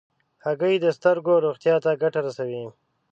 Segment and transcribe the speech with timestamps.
[0.45, 2.63] هګۍ د سترګو روغتیا ته ګټه رسوي.